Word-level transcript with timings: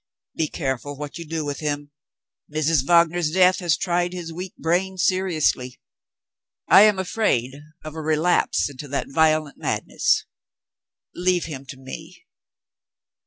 "Be 0.35 0.47
careful 0.47 0.97
what 0.97 1.19
you 1.19 1.25
do 1.27 1.45
with 1.45 1.59
him. 1.59 1.91
Mrs. 2.51 2.87
Wagner's 2.87 3.29
death 3.29 3.59
has 3.59 3.77
tried 3.77 4.13
his 4.13 4.33
weak 4.33 4.55
brain 4.57 4.97
seriously. 4.97 5.79
I 6.67 6.81
am 6.81 6.97
afraid 6.97 7.51
of 7.83 7.93
a 7.93 8.01
relapse 8.01 8.67
into 8.67 8.87
that 8.87 9.11
violent 9.13 9.59
madness 9.59 10.25
leave 11.13 11.45
him 11.45 11.67
to 11.67 11.77
me." 11.77 12.25